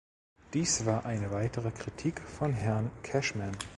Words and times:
Dies 0.55 0.87
war 0.87 1.05
eine 1.05 1.29
weitere 1.29 1.69
Kritik 1.69 2.21
von 2.21 2.53
Herrn 2.53 2.89
Cashman. 3.03 3.55